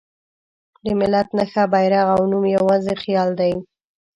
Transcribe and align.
د 0.83 0.85
ملت 0.99 1.27
نښه، 1.37 1.63
بیرغ 1.71 2.07
او 2.15 2.21
نوم 2.31 2.43
یواځې 2.57 2.93
خیال 3.03 3.29
دی. 3.39 3.53